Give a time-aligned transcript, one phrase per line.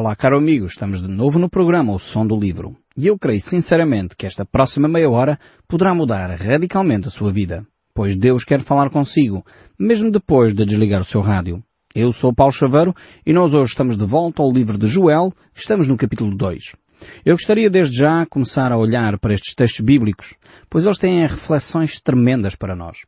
[0.00, 2.76] Olá, caro amigo, estamos de novo no programa O Som do Livro.
[2.96, 7.66] E eu creio sinceramente que esta próxima meia hora poderá mudar radicalmente a sua vida,
[7.92, 9.44] pois Deus quer falar consigo,
[9.76, 11.60] mesmo depois de desligar o seu rádio.
[11.92, 12.94] Eu sou Paulo Chaveiro
[13.26, 16.76] e nós hoje estamos de volta ao livro de Joel, estamos no capítulo 2.
[17.24, 20.34] Eu gostaria desde já começar a olhar para estes textos bíblicos,
[20.68, 22.98] pois eles têm reflexões tremendas para nós.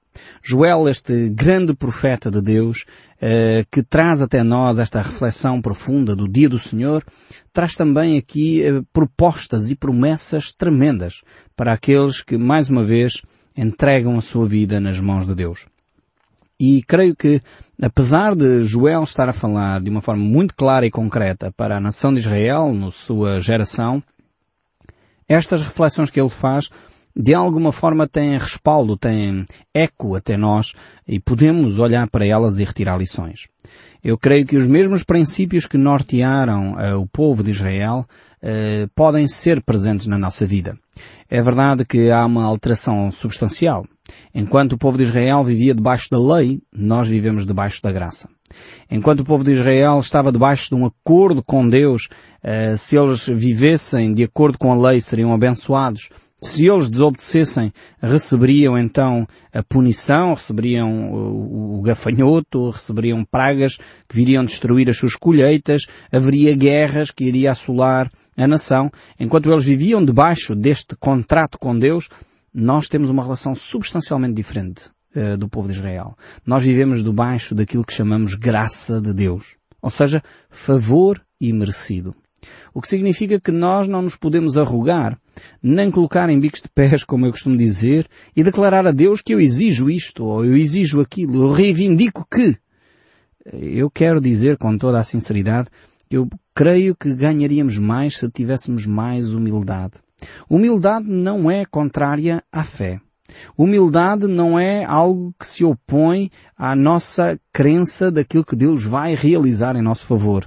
[0.43, 2.85] Joel, este grande profeta de Deus,
[3.21, 7.05] eh, que traz até nós esta reflexão profunda do dia do Senhor,
[7.53, 11.23] traz também aqui eh, propostas e promessas tremendas
[11.57, 13.23] para aqueles que, mais uma vez,
[13.57, 15.67] entregam a sua vida nas mãos de Deus.
[16.61, 17.41] E creio que,
[17.81, 21.81] apesar de Joel estar a falar de uma forma muito clara e concreta para a
[21.81, 24.03] nação de Israel, na sua geração,
[25.27, 26.69] estas reflexões que ele faz
[27.17, 30.75] de alguma forma têm respaldo, têm eco até nós
[31.09, 33.49] e podemos olhar para elas e retirar lições.
[34.03, 38.07] Eu creio que os mesmos princípios que nortearam uh, o povo de Israel
[38.43, 40.77] uh, podem ser presentes na nossa vida.
[41.29, 43.85] É verdade que há uma alteração substancial.
[44.35, 48.29] Enquanto o povo de Israel vivia debaixo da lei, nós vivemos debaixo da graça.
[48.91, 52.09] Enquanto o povo de Israel estava debaixo de um acordo com Deus,
[52.43, 56.09] uh, se eles vivessem de acordo com a lei seriam abençoados.
[56.43, 63.77] Se eles desobedecessem, receberiam então a punição, receberiam o, gafanhoto, receberiam pragas
[64.09, 68.91] que viriam destruir as suas colheitas, haveria guerras que iria assolar a nação.
[69.19, 72.09] Enquanto eles viviam debaixo deste contrato com Deus,
[72.55, 76.17] nós temos uma relação substancialmente diferente uh, do povo de Israel.
[76.47, 79.57] Nós vivemos debaixo daquilo que chamamos graça de Deus.
[79.83, 82.15] Ou seja, favor e merecido.
[82.73, 85.19] O que significa que nós não nos podemos arrogar,
[85.63, 89.35] nem colocar em bicos de pés, como eu costumo dizer, e declarar a Deus que
[89.35, 92.57] eu exijo isto, ou eu exijo aquilo, eu reivindico que.
[93.53, 95.69] Eu quero dizer com toda a sinceridade
[96.09, 99.95] que eu creio que ganharíamos mais se tivéssemos mais humildade.
[100.49, 103.01] Humildade não é contrária à fé.
[103.57, 109.77] Humildade não é algo que se opõe à nossa crença daquilo que Deus vai realizar
[109.77, 110.47] em nosso favor.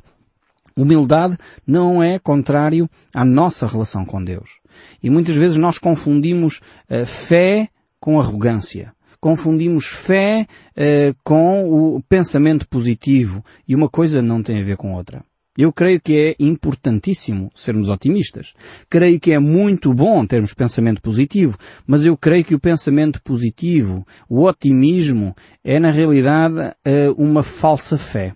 [0.76, 4.60] Humildade não é contrário à nossa relação com Deus.
[5.02, 7.70] E muitas vezes nós confundimos uh, fé
[8.00, 8.94] com arrogância.
[9.20, 13.44] Confundimos fé uh, com o pensamento positivo.
[13.68, 15.24] E uma coisa não tem a ver com outra.
[15.56, 18.54] Eu creio que é importantíssimo sermos otimistas.
[18.90, 21.56] Creio que é muito bom termos pensamento positivo,
[21.86, 28.00] mas eu creio que o pensamento positivo, o otimismo, é na realidade eh, uma falsa
[28.00, 28.34] fé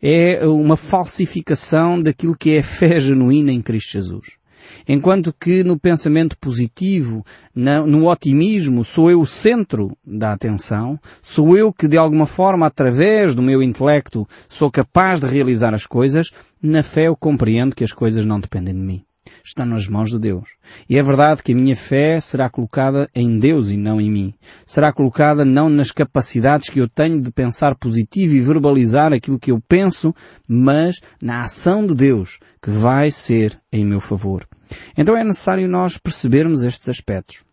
[0.00, 4.42] é uma falsificação daquilo que é fé genuína em Cristo Jesus.
[4.88, 7.24] Enquanto que no pensamento positivo,
[7.54, 13.34] no otimismo, sou eu o centro da atenção, sou eu que de alguma forma, através
[13.34, 16.30] do meu intelecto, sou capaz de realizar as coisas,
[16.62, 19.04] na fé eu compreendo que as coisas não dependem de mim
[19.44, 20.50] está nas mãos de Deus.
[20.88, 24.34] E é verdade que a minha fé será colocada em Deus e não em mim.
[24.66, 29.50] Será colocada não nas capacidades que eu tenho de pensar positivo e verbalizar aquilo que
[29.50, 30.14] eu penso,
[30.46, 34.46] mas na ação de Deus que vai ser em meu favor.
[34.96, 37.44] Então é necessário nós percebermos estes aspectos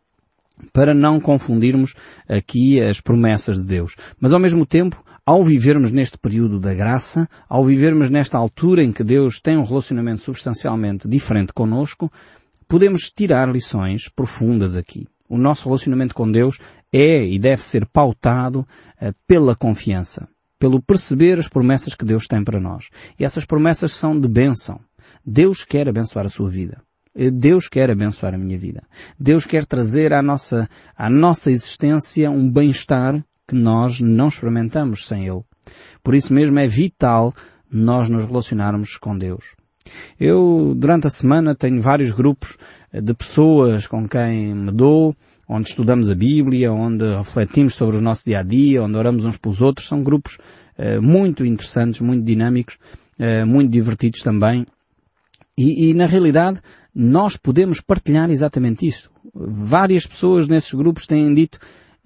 [0.74, 1.94] para não confundirmos
[2.28, 3.96] aqui as promessas de Deus.
[4.20, 8.92] Mas ao mesmo tempo, ao vivermos neste período da graça, ao vivermos nesta altura em
[8.92, 12.12] que Deus tem um relacionamento substancialmente diferente conosco,
[12.68, 15.08] podemos tirar lições profundas aqui.
[15.30, 16.58] O nosso relacionamento com Deus
[16.92, 18.62] é e deve ser pautado
[19.00, 22.90] uh, pela confiança, pelo perceber as promessas que Deus tem para nós.
[23.20, 24.80] E essas promessas são de bênção.
[25.24, 26.82] Deus quer abençoar a sua vida.
[27.36, 28.82] Deus quer abençoar a minha vida.
[29.20, 30.68] Deus quer trazer à nossa,
[30.98, 35.42] à nossa existência um bem-estar que nós não experimentamos sem Ele.
[36.04, 37.34] Por isso mesmo é vital
[37.72, 39.56] nós nos relacionarmos com Deus.
[40.20, 42.58] Eu, durante a semana, tenho vários grupos
[42.94, 45.16] de pessoas com quem me dou,
[45.48, 49.38] onde estudamos a Bíblia, onde refletimos sobre o nosso dia a dia, onde oramos uns
[49.38, 49.88] pelos outros.
[49.88, 50.38] São grupos
[50.78, 52.78] eh, muito interessantes, muito dinâmicos,
[53.18, 54.66] eh, muito divertidos também.
[55.58, 56.62] E, e, na realidade,
[56.94, 59.10] nós podemos partilhar exatamente isso.
[59.34, 61.60] Várias pessoas nesses grupos têm dito,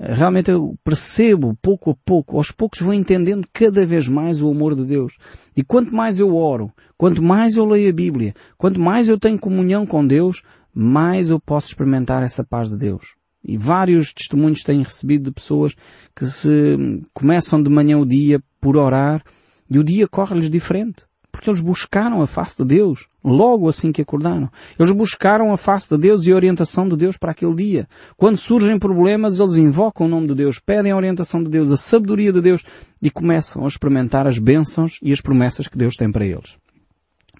[0.10, 4.76] realmente eu percebo pouco a pouco, aos poucos vou entendendo cada vez mais o amor
[4.76, 5.18] de Deus.
[5.56, 9.40] E quanto mais eu oro, quanto mais eu leio a Bíblia, quanto mais eu tenho
[9.40, 13.16] comunhão com Deus, mais eu posso experimentar essa paz de Deus.
[13.46, 15.76] E vários testemunhos têm recebido de pessoas
[16.16, 16.78] que se
[17.14, 19.24] começam de manhã o dia por orar
[19.70, 21.04] e o dia corre-lhes diferente.
[21.34, 24.50] Porque eles buscaram a face de Deus logo assim que acordaram.
[24.80, 27.88] Eles buscaram a face de Deus e a orientação de Deus para aquele dia.
[28.16, 31.76] Quando surgem problemas, eles invocam o nome de Deus, pedem a orientação de Deus, a
[31.76, 32.64] sabedoria de Deus
[33.02, 36.56] e começam a experimentar as bênçãos e as promessas que Deus tem para eles.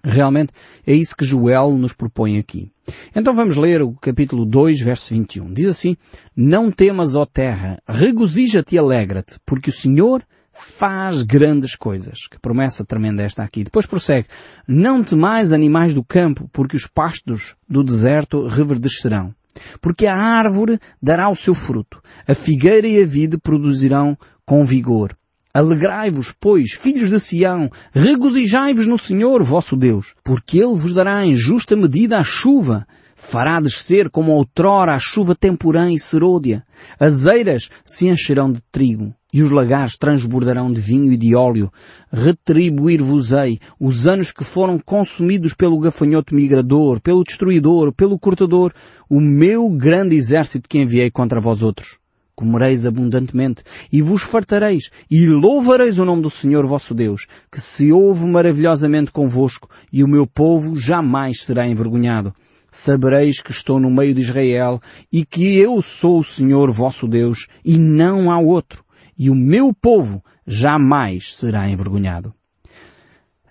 [0.04, 0.52] Realmente
[0.86, 2.72] é isso que Joel nos propõe aqui.
[3.16, 5.54] Então vamos ler o capítulo 2, verso 21.
[5.54, 5.96] Diz assim,
[6.36, 12.28] Não temas, ó terra, regozija-te e alegra-te, porque o Senhor faz grandes coisas.
[12.28, 13.64] Que promessa tremenda esta aqui.
[13.64, 14.28] Depois prossegue,
[14.68, 19.34] Não temais animais do campo, porque os pastos do deserto reverdecerão.
[19.82, 25.16] Porque a árvore dará o seu fruto, a figueira e a vide produzirão com vigor.
[25.54, 31.36] Alegrai-vos, pois, filhos de Sião, regozijai-vos no Senhor, vosso Deus, porque Ele vos dará em
[31.36, 32.88] justa medida a chuva,
[33.24, 36.64] fará descer como outrora a chuva temporã e serôdia.
[37.00, 41.72] As eiras se encherão de trigo, e os lagares transbordarão de vinho e de óleo.
[42.12, 48.74] Retribuir-vos-ei os anos que foram consumidos pelo gafanhoto migrador, pelo destruidor, pelo cortador,
[49.10, 51.98] o meu grande exército que enviei contra vós outros
[52.36, 57.92] comereis abundantemente, e vos fartareis, e louvareis o nome do Senhor vosso Deus, que se
[57.92, 62.34] ouve maravilhosamente convosco, e o meu povo jamais será envergonhado.
[62.74, 64.82] Sabereis que estou no meio de Israel,
[65.12, 68.84] e que eu sou o Senhor vosso Deus, e não há outro,
[69.16, 72.34] e o meu povo jamais será envergonhado.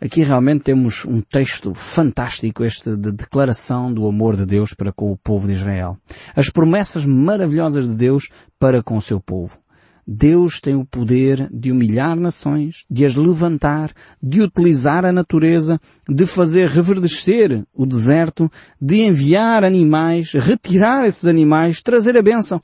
[0.01, 5.13] Aqui realmente temos um texto fantástico, este de declaração do amor de Deus para com
[5.13, 5.97] o povo de Israel.
[6.35, 8.29] As promessas maravilhosas de Deus
[8.59, 9.62] para com o seu povo.
[10.07, 16.27] Deus tem o poder de humilhar nações, de as levantar, de utilizar a natureza, de
[16.27, 18.51] fazer reverdecer o deserto,
[18.81, 22.61] de enviar animais, retirar esses animais, trazer a bênção.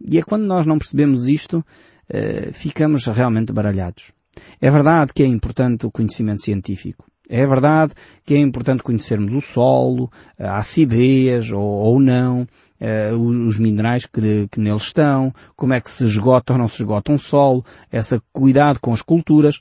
[0.00, 1.64] E é quando nós não percebemos isto,
[2.08, 4.12] eh, ficamos realmente baralhados.
[4.60, 7.06] É verdade que é importante o conhecimento científico.
[7.28, 13.58] É verdade que é importante conhecermos o solo, a acidez ou, ou não, uh, os
[13.58, 17.18] minerais que, que neles estão, como é que se esgota ou não se esgota um
[17.18, 19.60] solo, esse cuidado com as culturas.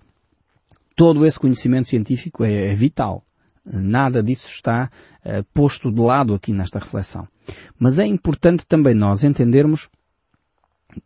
[0.96, 3.24] Todo esse conhecimento científico é, é vital.
[3.64, 4.90] Nada disso está
[5.24, 7.28] uh, posto de lado aqui nesta reflexão.
[7.80, 9.88] Mas é importante também nós entendermos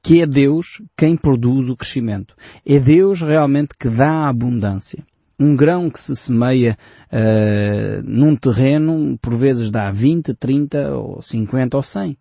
[0.02, 2.36] que é Deus quem produz o crescimento.
[2.66, 5.06] É Deus realmente que dá a abundância.
[5.40, 6.78] Um grão que se semeia
[7.12, 12.18] uh, num terreno, por vezes dá 20, 30 ou 50 ou 100.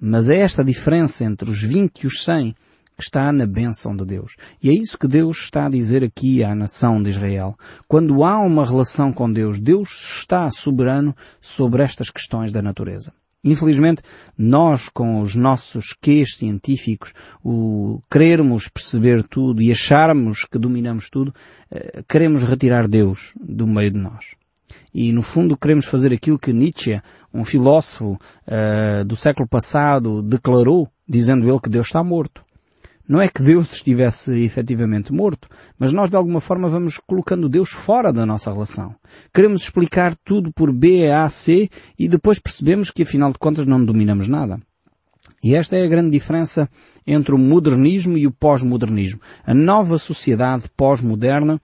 [0.00, 2.54] Mas é esta diferença entre os 20 e os 100
[2.96, 4.36] que está na bênção de Deus.
[4.62, 7.54] E é isso que Deus está a dizer aqui à nação de Israel.
[7.86, 13.12] Quando há uma relação com Deus, Deus está soberano sobre estas questões da natureza.
[13.46, 14.02] Infelizmente,
[14.36, 17.12] nós com os nossos quês científicos,
[17.44, 21.32] o querermos perceber tudo e acharmos que dominamos tudo,
[21.70, 24.34] eh, queremos retirar Deus do meio de nós.
[24.92, 27.00] E no fundo queremos fazer aquilo que Nietzsche,
[27.32, 32.45] um filósofo uh, do século passado, declarou, dizendo ele que Deus está morto.
[33.08, 35.48] Não é que Deus estivesse efetivamente morto,
[35.78, 38.96] mas nós de alguma forma vamos colocando Deus fora da nossa relação.
[39.32, 43.84] Queremos explicar tudo por B, A, C e depois percebemos que afinal de contas não
[43.84, 44.60] dominamos nada.
[45.42, 46.68] E esta é a grande diferença
[47.06, 49.20] entre o modernismo e o pós-modernismo.
[49.44, 51.60] A nova sociedade pós-moderna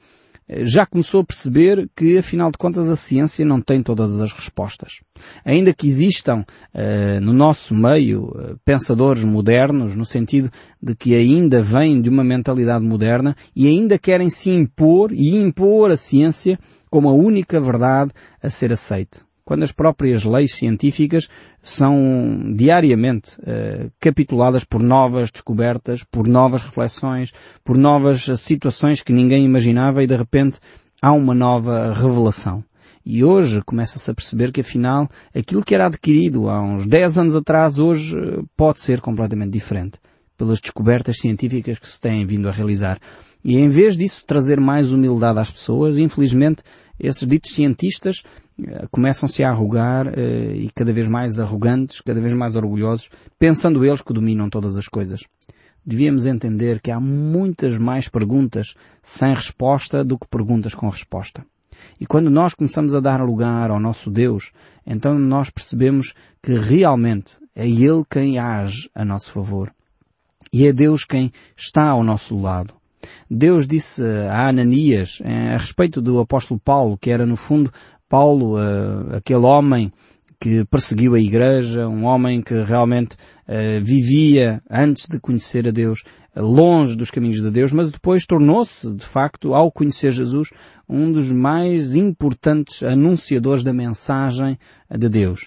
[0.60, 5.00] já começou a perceber que, afinal de contas, a ciência não tem todas as respostas.
[5.44, 6.44] Ainda que existam
[6.74, 10.50] uh, no nosso meio uh, pensadores modernos, no sentido
[10.82, 15.90] de que ainda vêm de uma mentalidade moderna e ainda querem se impor e impor
[15.90, 16.58] a ciência
[16.90, 18.12] como a única verdade
[18.42, 21.28] a ser aceite quando as próprias leis científicas
[21.62, 27.32] são diariamente uh, capituladas por novas descobertas, por novas reflexões,
[27.64, 30.58] por novas situações que ninguém imaginava e de repente
[31.00, 32.64] há uma nova revelação.
[33.04, 37.34] E hoje começa-se a perceber que afinal aquilo que era adquirido há uns 10 anos
[37.34, 39.98] atrás hoje eh, pode ser completamente diferente
[40.36, 42.98] pelas descobertas científicas que se têm vindo a realizar.
[43.44, 46.62] E em vez disso trazer mais humildade às pessoas, infelizmente
[47.02, 48.22] esses ditos cientistas
[48.58, 53.84] uh, começam-se a arrogar uh, e cada vez mais arrogantes, cada vez mais orgulhosos, pensando
[53.84, 55.22] eles que dominam todas as coisas.
[55.84, 61.44] Devíamos entender que há muitas mais perguntas sem resposta do que perguntas com resposta.
[62.00, 64.52] E quando nós começamos a dar lugar ao nosso Deus,
[64.86, 69.74] então nós percebemos que realmente é Ele quem age a nosso favor.
[70.52, 72.74] E é Deus quem está ao nosso lado.
[73.30, 77.72] Deus disse a Ananias, eh, a respeito do apóstolo Paulo, que era no fundo
[78.08, 79.92] Paulo, eh, aquele homem
[80.42, 83.14] que perseguiu a igreja, um homem que realmente
[83.46, 86.02] uh, vivia antes de conhecer a Deus,
[86.34, 90.48] longe dos caminhos de Deus, mas depois tornou-se, de facto, ao conhecer Jesus,
[90.88, 94.58] um dos mais importantes anunciadores da mensagem
[94.90, 95.46] de Deus.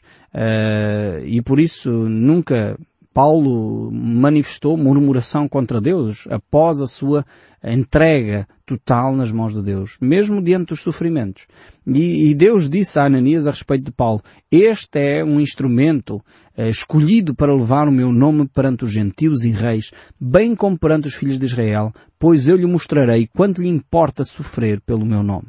[1.25, 2.77] E por isso nunca
[3.15, 7.25] Paulo manifestou murmuração contra Deus após a sua
[7.63, 11.47] entrega total nas mãos de Deus, mesmo diante dos sofrimentos.
[11.87, 16.21] E, e Deus disse a Ananias a respeito de Paulo, este é um instrumento
[16.57, 21.07] eh, escolhido para levar o meu nome perante os gentios e reis, bem como perante
[21.07, 25.47] os filhos de Israel, pois eu lhe mostrarei quanto lhe importa sofrer pelo meu nome.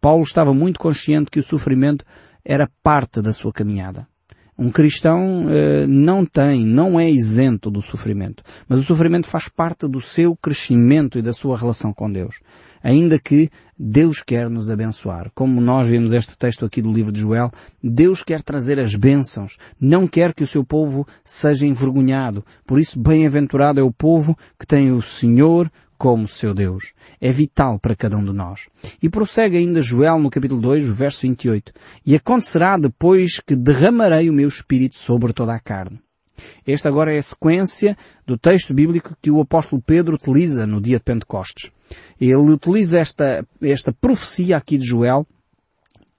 [0.00, 2.04] Paulo estava muito consciente que o sofrimento
[2.44, 4.08] era parte da sua caminhada.
[4.58, 8.42] Um cristão eh, não tem, não é isento do sofrimento.
[8.68, 12.36] Mas o sofrimento faz parte do seu crescimento e da sua relação com Deus.
[12.82, 15.30] Ainda que Deus quer nos abençoar.
[15.34, 17.50] Como nós vemos este texto aqui do livro de Joel,
[17.82, 19.56] Deus quer trazer as bênçãos.
[19.80, 22.44] Não quer que o seu povo seja envergonhado.
[22.66, 25.70] Por isso, bem-aventurado é o povo que tem o Senhor
[26.02, 26.94] como seu Deus.
[27.20, 28.66] É vital para cada um de nós.
[29.00, 31.72] E prossegue ainda Joel no capítulo 2, verso 28.
[32.04, 36.00] E acontecerá depois que derramarei o meu espírito sobre toda a carne.
[36.66, 40.96] Esta agora é a sequência do texto bíblico que o apóstolo Pedro utiliza no dia
[40.96, 41.70] de Pentecostes.
[42.20, 45.24] Ele utiliza esta, esta profecia aqui de Joel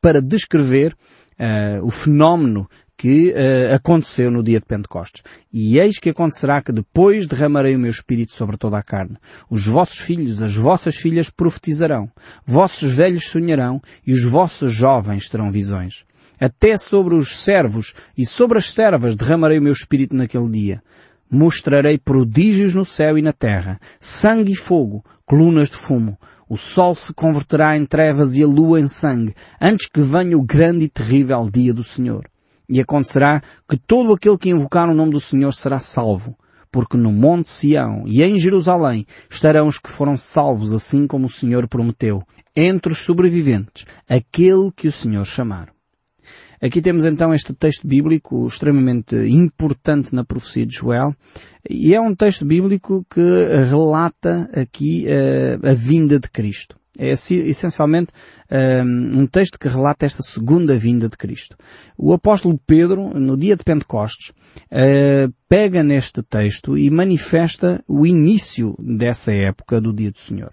[0.02, 0.96] para descrever
[1.34, 2.70] uh, o fenómeno
[3.04, 5.24] que uh, aconteceu no dia de Pentecostes.
[5.52, 9.18] E eis que acontecerá que depois derramarei o meu espírito sobre toda a carne.
[9.50, 12.10] Os vossos filhos, as vossas filhas profetizarão.
[12.46, 16.06] Vossos velhos sonharão e os vossos jovens terão visões.
[16.40, 20.82] Até sobre os servos e sobre as servas derramarei o meu espírito naquele dia.
[21.30, 26.18] Mostrarei prodígios no céu e na terra, sangue e fogo, colunas de fumo.
[26.48, 30.42] O sol se converterá em trevas e a lua em sangue, antes que venha o
[30.42, 32.32] grande e terrível dia do Senhor.
[32.74, 33.40] E acontecerá
[33.70, 36.36] que todo aquele que invocar o nome do Senhor será salvo,
[36.72, 41.30] porque no Monte Sião e em Jerusalém estarão os que foram salvos, assim como o
[41.30, 42.24] Senhor prometeu,
[42.56, 45.72] entre os sobreviventes, aquele que o Senhor chamar.
[46.60, 51.16] Aqui temos então este texto bíblico extremamente importante na profecia de Joel,
[51.70, 53.22] e é um texto bíblico que
[53.70, 56.76] relata aqui uh, a vinda de Cristo.
[56.98, 58.12] É essencialmente
[59.16, 61.58] um texto que relata esta segunda vinda de Cristo.
[61.98, 68.76] O apóstolo Pedro, no dia de Pentecostes, uh, pega neste texto e manifesta o início
[68.80, 70.52] dessa época do dia do Senhor.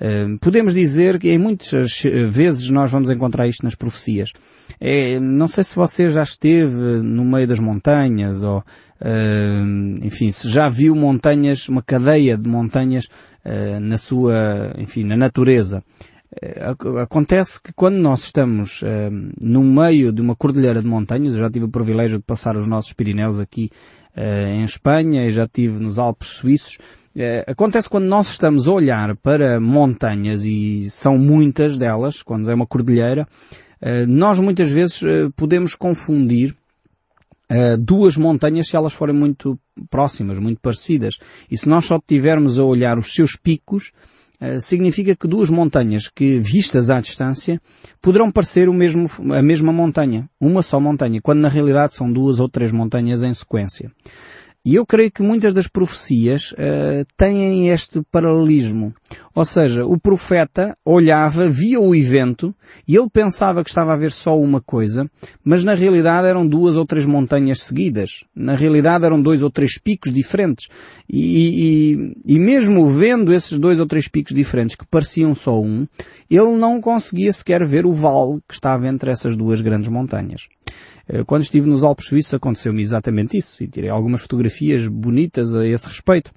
[0.00, 4.32] Uh, podemos dizer que em muitas vezes nós vamos encontrar isto nas profecias.
[4.80, 8.64] É, não sei se você já esteve no meio das montanhas ou,
[10.02, 13.08] enfim, se já viu montanhas, uma cadeia de montanhas
[13.80, 15.82] na sua, enfim, na natureza.
[16.30, 18.82] Uh, acontece que quando nós estamos
[19.42, 22.66] no meio de uma cordilheira de montanhas, eu já tive o privilégio de passar os
[22.66, 23.70] nossos Pirineus aqui
[24.16, 26.78] em Espanha e já tive nos Alpes Suíços,
[27.46, 32.66] acontece quando nós estamos a olhar para montanhas e são muitas delas, quando é uma
[32.66, 33.26] cordilheira,
[34.08, 35.00] nós muitas vezes
[35.36, 36.56] podemos confundir
[37.50, 39.58] uh, duas montanhas se elas forem muito
[39.90, 41.18] próximas, muito parecidas.
[41.50, 43.92] E se nós só tivermos a olhar os seus picos,
[44.40, 47.60] uh, significa que duas montanhas que vistas à distância
[48.00, 52.38] poderão parecer o mesmo, a mesma montanha, uma só montanha, quando na realidade são duas
[52.38, 53.90] ou três montanhas em sequência.
[54.62, 58.94] E eu creio que muitas das profecias uh, têm este paralelismo.
[59.34, 62.54] Ou seja, o profeta olhava, via o evento
[62.86, 65.10] e ele pensava que estava a ver só uma coisa,
[65.42, 68.24] mas na realidade eram duas ou três montanhas seguidas.
[68.36, 70.68] Na realidade eram dois ou três picos diferentes.
[71.08, 71.94] E,
[72.26, 75.86] e, e mesmo vendo esses dois ou três picos diferentes que pareciam só um,
[76.30, 80.42] ele não conseguia sequer ver o vale que estava entre essas duas grandes montanhas.
[81.08, 85.66] Eh, quando estive nos Alpes Suíços aconteceu-me exatamente isso e tirei algumas fotografias bonitas a
[85.66, 86.32] esse respeito.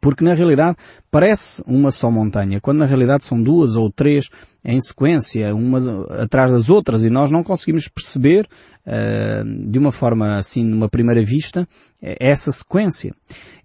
[0.00, 0.76] Porque na realidade
[1.10, 4.28] parece uma só montanha, quando na realidade são duas ou três
[4.64, 8.46] em sequência, umas atrás das outras, e nós não conseguimos perceber
[8.86, 11.66] uh, de uma forma assim, numa primeira vista,
[12.00, 13.12] essa sequência.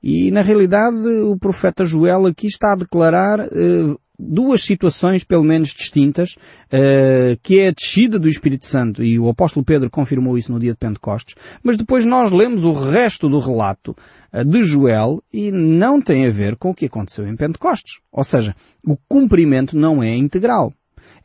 [0.02, 5.70] E na realidade o profeta Joel aqui está a declarar uh, duas situações, pelo menos
[5.70, 10.52] distintas, uh, que é a descida do Espírito Santo, e o apóstolo Pedro confirmou isso
[10.52, 13.96] no dia de Pentecostes, mas depois nós lemos o resto do relato
[14.32, 18.00] uh, de Joel e não tem a ver com o que aconteceu em Pentecostes.
[18.12, 18.56] Ou seja,
[18.86, 20.74] o cumprimento não é integral.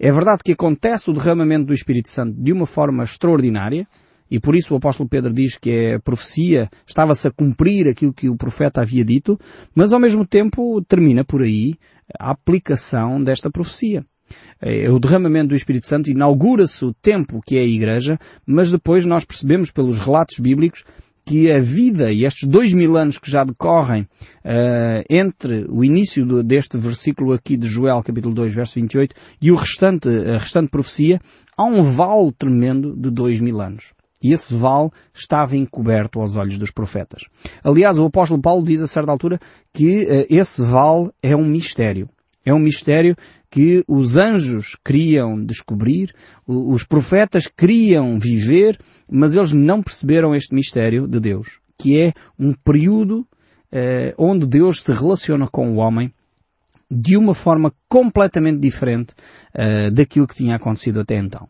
[0.00, 3.86] É verdade que acontece o derramamento do Espírito Santo de uma forma extraordinária,
[4.30, 8.28] e por isso o apóstolo Pedro diz que a profecia estava-se a cumprir aquilo que
[8.28, 9.38] o profeta havia dito,
[9.74, 11.74] mas ao mesmo tempo termina por aí
[12.18, 14.04] a aplicação desta profecia.
[14.60, 19.06] É, o derramamento do Espírito Santo inaugura-se o tempo que é a Igreja, mas depois
[19.06, 20.84] nós percebemos pelos relatos bíblicos
[21.24, 26.24] que a vida e estes dois mil anos que já decorrem uh, entre o início
[26.24, 30.70] do, deste versículo aqui de Joel, capítulo 2, verso 28, e o restante, a restante
[30.70, 31.20] profecia,
[31.54, 33.92] há um vale tremendo de dois mil anos.
[34.22, 37.22] E esse vale estava encoberto aos olhos dos profetas.
[37.62, 39.38] Aliás, o apóstolo Paulo diz a certa altura
[39.72, 42.08] que uh, esse vale é um mistério.
[42.44, 43.14] É um mistério
[43.50, 46.14] que os anjos queriam descobrir,
[46.46, 48.78] os profetas queriam viver,
[49.10, 53.26] mas eles não perceberam este mistério de Deus, que é um período
[53.70, 56.12] eh, onde Deus se relaciona com o homem
[56.90, 59.14] de uma forma completamente diferente
[59.52, 61.48] eh, daquilo que tinha acontecido até então.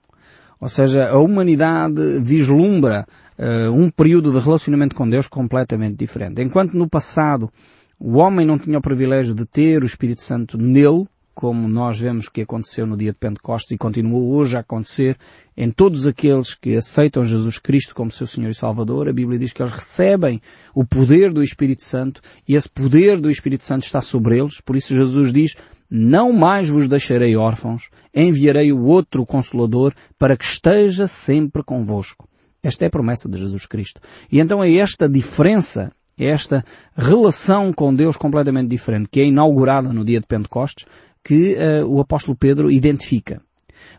[0.61, 3.07] Ou seja, a humanidade vislumbra
[3.39, 6.43] uh, um período de relacionamento com Deus completamente diferente.
[6.43, 7.51] Enquanto no passado
[7.99, 11.07] o homem não tinha o privilégio de ter o Espírito Santo nele,
[11.39, 15.17] como nós vemos que aconteceu no dia de Pentecostes e continua hoje a acontecer
[15.57, 19.53] em todos aqueles que aceitam Jesus Cristo como seu Senhor e Salvador, a Bíblia diz
[19.53, 20.41] que eles recebem
[20.75, 24.75] o poder do Espírito Santo e esse poder do Espírito Santo está sobre eles, por
[24.75, 25.55] isso Jesus diz,
[25.89, 32.29] não mais vos deixarei órfãos, enviarei o outro Consolador para que esteja sempre convosco.
[32.65, 34.01] Esta é a promessa de Jesus Cristo.
[34.29, 36.65] E então é esta diferença, é esta
[36.97, 40.85] relação com Deus completamente diferente, que é inaugurada no dia de Pentecostes,
[41.29, 43.43] que uh, o apóstolo Pedro identifica.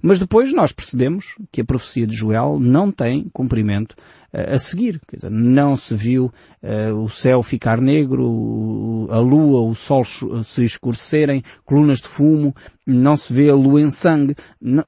[0.02, 3.92] Mas depois nós percebemos que a profecia de Joel não tem cumprimento
[4.34, 5.00] uh, a seguir.
[5.08, 6.34] Quer dizer, não se viu
[6.64, 12.52] uh, o céu ficar negro, a lua, o sol se escurecerem, colunas de fumo,
[12.84, 14.84] não se vê a lua em sangue, não,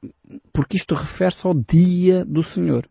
[0.52, 2.90] porque isto refere-se ao dia do Senhor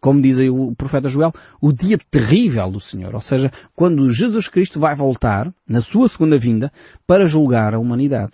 [0.00, 3.14] como diz o profeta Joel, o dia terrível do Senhor.
[3.14, 6.72] Ou seja, quando Jesus Cristo vai voltar, na sua segunda vinda,
[7.06, 8.32] para julgar a humanidade.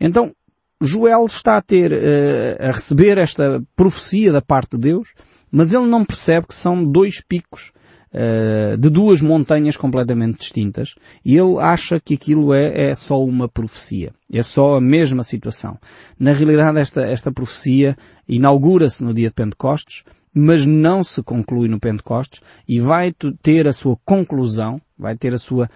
[0.00, 0.32] Então,
[0.80, 5.14] Joel está a ter, uh, a receber esta profecia da parte de Deus,
[5.50, 7.72] mas ele não percebe que são dois picos
[8.12, 13.48] uh, de duas montanhas completamente distintas e ele acha que aquilo é, é só uma
[13.48, 14.12] profecia.
[14.30, 15.78] É só a mesma situação.
[16.18, 17.96] Na realidade, esta, esta profecia
[18.28, 20.02] inaugura-se no dia de Pentecostes,
[20.38, 25.38] mas não se conclui no Pentecostes e vai ter a sua conclusão, vai ter a
[25.38, 25.66] sua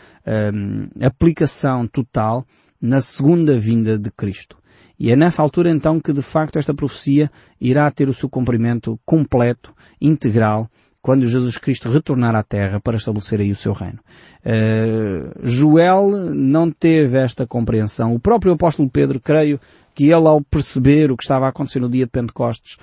[0.53, 2.45] um, aplicação total
[2.79, 4.59] na segunda vinda de Cristo.
[4.99, 9.01] E é nessa altura então que de facto esta profecia irá ter o seu cumprimento
[9.07, 10.69] completo, integral,
[11.01, 13.99] quando Jesus Cristo retornar à Terra para estabelecer aí o seu reino.
[14.45, 18.15] Uh, Joel não teve esta compreensão.
[18.15, 19.59] O próprio apóstolo Pedro, creio
[19.95, 22.77] que ele ao perceber o que estava a acontecer no dia de Pentecostes,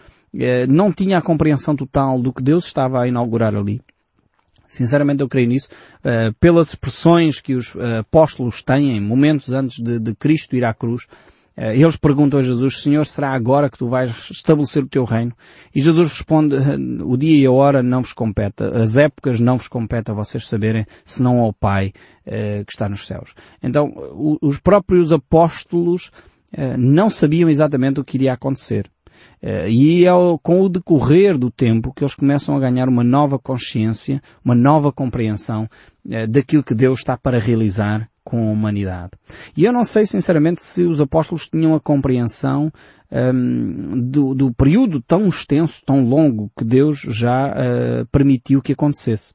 [0.69, 3.82] não tinha a compreensão total do que Deus estava a inaugurar ali.
[4.67, 5.69] Sinceramente eu creio nisso,
[6.00, 11.08] uh, pelas expressões que os apóstolos têm momentos antes de, de Cristo ir à cruz,
[11.58, 15.34] eh, eles perguntam a Jesus, Senhor, será agora que tu vais estabelecer o teu reino?
[15.73, 16.56] E Jesus responde,
[17.04, 20.47] o dia e a hora não vos compete, as épocas não vos compete a vocês
[20.47, 21.91] saberem, senão ao Pai
[22.26, 23.34] eh, que está nos céus.
[23.62, 23.91] Então,
[24.39, 26.12] os próprios apóstolos
[26.54, 28.88] eh, não sabiam exatamente o que iria acontecer.
[29.67, 34.21] E é com o decorrer do tempo que eles começam a ganhar uma nova consciência,
[34.43, 35.67] uma nova compreensão
[36.30, 39.12] daquilo que Deus está para realizar com a humanidade.
[39.56, 42.70] E eu não sei sinceramente se os apóstolos tinham a compreensão
[43.10, 49.34] um, do, do, período tão extenso, tão longo que Deus já uh, permitiu que acontecesse.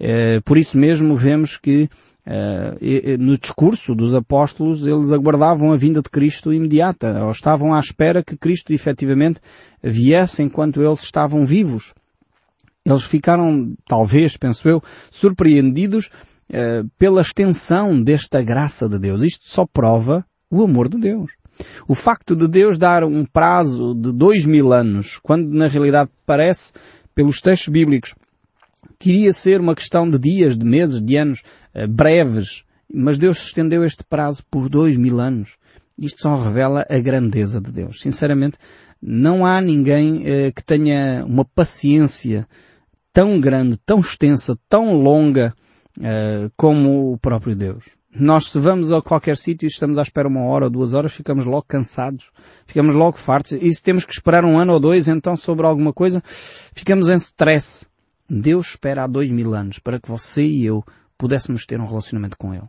[0.00, 1.88] Uh, por isso mesmo vemos que
[2.26, 7.78] uh, no discurso dos apóstolos eles aguardavam a vinda de Cristo imediata, ou estavam à
[7.78, 9.38] espera que Cristo efetivamente
[9.80, 11.94] viesse enquanto eles estavam vivos.
[12.84, 16.10] Eles ficaram, talvez, penso eu, surpreendidos
[16.50, 19.22] uh, pela extensão desta graça de Deus.
[19.22, 21.32] Isto só prova o amor de Deus.
[21.86, 26.72] O facto de Deus dar um prazo de dois mil anos, quando na realidade parece,
[27.14, 28.14] pelos textos bíblicos,
[28.98, 31.42] que iria ser uma questão de dias, de meses, de anos,
[31.74, 35.56] uh, breves, mas Deus estendeu este prazo por dois mil anos.
[35.96, 38.00] Isto só revela a grandeza de Deus.
[38.00, 38.58] Sinceramente,
[39.00, 42.46] não há ninguém uh, que tenha uma paciência
[43.12, 45.54] tão grande, tão extensa, tão longa,
[45.98, 47.84] uh, como o próprio Deus.
[48.16, 51.12] Nós se vamos a qualquer sítio e estamos à espera uma hora ou duas horas,
[51.12, 52.30] ficamos logo cansados,
[52.64, 53.52] ficamos logo fartos.
[53.52, 57.16] E se temos que esperar um ano ou dois então sobre alguma coisa, ficamos em
[57.16, 57.86] stress.
[58.30, 60.84] Deus espera há dois mil anos para que você e eu
[61.18, 62.68] pudéssemos ter um relacionamento com Ele.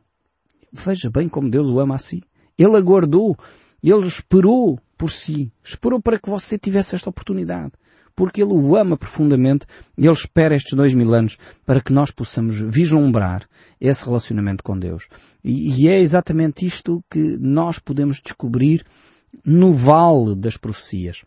[0.74, 2.22] Veja bem como Deus o ama assim.
[2.58, 3.38] Ele aguardou,
[3.84, 7.72] Ele esperou por si, esperou para que você tivesse esta oportunidade
[8.16, 9.66] porque Ele o ama profundamente
[9.98, 13.48] e Ele espera estes dois mil anos para que nós possamos vislumbrar
[13.80, 15.08] esse relacionamento com Deus.
[15.44, 18.86] E, e é exatamente isto que nós podemos descobrir
[19.46, 21.24] no vale das profecias.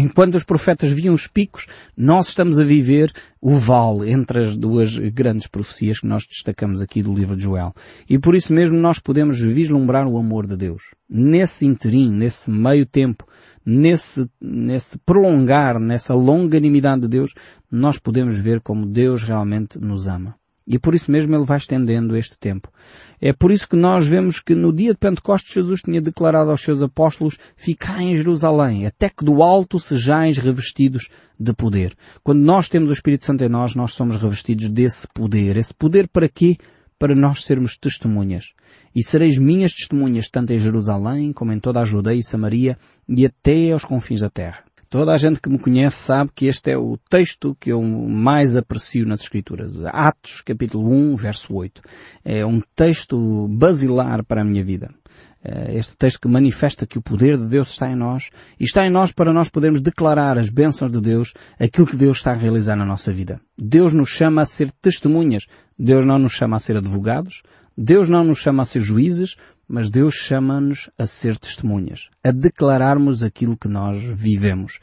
[0.00, 4.96] Enquanto os profetas viam os picos, nós estamos a viver o vale entre as duas
[4.96, 7.74] grandes profecias que nós destacamos aqui do livro de Joel.
[8.08, 10.94] E por isso mesmo nós podemos vislumbrar o amor de Deus.
[11.10, 13.26] Nesse interim, nesse meio tempo,
[13.66, 17.34] nesse, nesse prolongar, nessa longanimidade de Deus,
[17.68, 20.36] nós podemos ver como Deus realmente nos ama.
[20.70, 22.70] E por isso mesmo ele vai estendendo este tempo.
[23.18, 26.60] É por isso que nós vemos que no dia de Pentecostes Jesus tinha declarado aos
[26.60, 31.08] seus apóstolos, ficai em Jerusalém, até que do alto sejais revestidos
[31.40, 31.96] de poder.
[32.22, 35.56] Quando nós temos o Espírito Santo em nós, nós somos revestidos desse poder.
[35.56, 36.58] Esse poder para quê?
[36.98, 38.52] Para nós sermos testemunhas.
[38.94, 42.76] E sereis minhas testemunhas tanto em Jerusalém como em toda a Judeia e Samaria
[43.08, 44.67] e até aos confins da terra.
[44.90, 48.56] Toda a gente que me conhece sabe que este é o texto que eu mais
[48.56, 49.76] aprecio nas Escrituras.
[49.84, 51.82] Atos, capítulo 1, verso 8.
[52.24, 54.88] É um texto basilar para a minha vida.
[55.44, 58.86] É este texto que manifesta que o poder de Deus está em nós e está
[58.86, 62.34] em nós para nós podermos declarar as bênçãos de Deus, aquilo que Deus está a
[62.34, 63.42] realizar na nossa vida.
[63.58, 65.44] Deus nos chama a ser testemunhas.
[65.78, 67.42] Deus não nos chama a ser advogados.
[67.76, 69.36] Deus não nos chama a ser juízes,
[69.68, 74.80] mas Deus chama-nos a ser testemunhas, a declararmos aquilo que nós vivemos.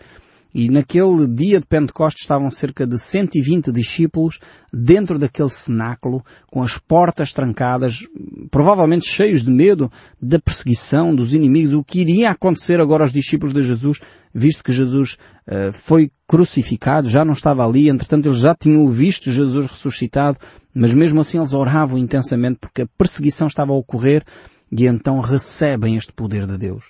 [0.58, 4.40] E naquele dia de Pentecostes estavam cerca de 120 discípulos
[4.72, 8.08] dentro daquele cenáculo, com as portas trancadas,
[8.50, 13.54] provavelmente cheios de medo da perseguição dos inimigos, o que iria acontecer agora aos discípulos
[13.54, 14.00] de Jesus,
[14.34, 19.34] visto que Jesus uh, foi crucificado, já não estava ali, entretanto eles já tinham visto
[19.34, 20.40] Jesus ressuscitado,
[20.74, 24.24] mas mesmo assim eles oravam intensamente porque a perseguição estava a ocorrer
[24.72, 26.90] e então recebem este poder de Deus.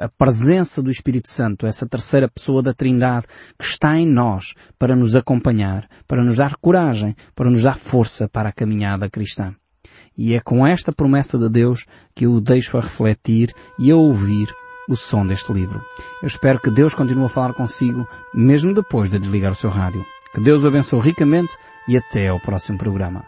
[0.00, 3.26] a presença do Espírito Santo, essa terceira pessoa da Trindade
[3.58, 8.28] que está em nós para nos acompanhar, para nos dar coragem, para nos dar força
[8.28, 9.54] para a caminhada cristã.
[10.16, 13.96] E é com esta promessa de Deus que eu o deixo a refletir e a
[13.96, 14.48] ouvir
[14.88, 15.80] o som deste livro.
[16.20, 20.04] Eu espero que Deus continue a falar consigo mesmo depois de desligar o seu rádio.
[20.34, 21.56] Que Deus o abençoe ricamente
[21.88, 23.24] e até ao próximo programa.